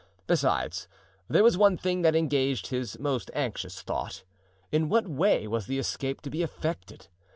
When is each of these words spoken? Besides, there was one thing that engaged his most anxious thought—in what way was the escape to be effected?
Besides, 0.25 0.87
there 1.27 1.43
was 1.43 1.59
one 1.59 1.77
thing 1.77 2.01
that 2.01 2.15
engaged 2.15 2.65
his 2.69 2.97
most 2.97 3.29
anxious 3.35 3.83
thought—in 3.83 4.89
what 4.89 5.07
way 5.07 5.47
was 5.47 5.67
the 5.67 5.77
escape 5.77 6.21
to 6.21 6.31
be 6.31 6.41
effected? 6.41 7.07